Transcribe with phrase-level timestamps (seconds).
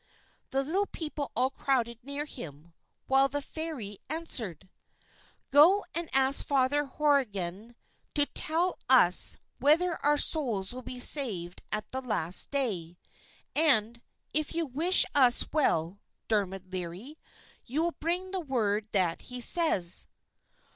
[0.49, 2.73] The Little People all crowded near him,
[3.05, 4.67] while the Fairy answered:
[5.51, 7.75] "Go and ask Father Horrigan
[8.15, 12.97] to tell us whether our souls will be saved at the Last Day.
[13.55, 14.01] And,
[14.33, 17.19] if you wish us well, Dermod Leary,
[17.65, 20.07] you will bring the word that he says."